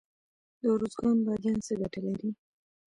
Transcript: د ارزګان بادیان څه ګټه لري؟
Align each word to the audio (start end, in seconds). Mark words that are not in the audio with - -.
د 0.59 0.61
ارزګان 0.73 1.17
بادیان 1.25 1.57
څه 1.65 1.73
ګټه 1.81 1.99
لري؟ 2.05 2.29